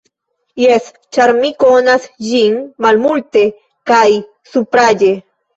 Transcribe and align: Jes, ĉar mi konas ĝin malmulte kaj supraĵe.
Jes, 0.61 0.87
ĉar 1.17 1.33
mi 1.41 1.51
konas 1.63 2.09
ĝin 2.29 2.57
malmulte 2.87 3.47
kaj 3.93 4.03
supraĵe. 4.55 5.17